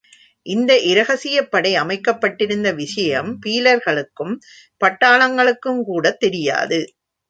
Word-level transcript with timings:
இந்த 0.45 0.73
இரகசியப்படை 0.85 1.73
அமைக்கப்பட்டிருந்த 1.75 2.71
விஷயம் 2.73 3.39
பீலர்களுக்கும் 3.45 4.35
பட்டாளங்களுக்குங் 4.81 5.81
கூடத் 5.83 6.19
தெரியாது. 6.19 6.81